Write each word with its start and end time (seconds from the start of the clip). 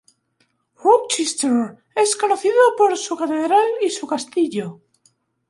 Rochester 0.77 1.77
es 1.95 2.15
conocido 2.15 2.55
por 2.75 2.97
su 2.97 3.15
catedral 3.15 3.67
y 3.83 3.91
su 3.91 4.07
castillo. 4.07 4.81